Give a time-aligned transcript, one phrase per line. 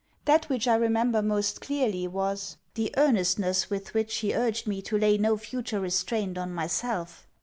[0.25, 4.97] That which I remember most clearly was, the earnestness with which he urged me to
[4.97, 7.27] lay no future restraint on myself.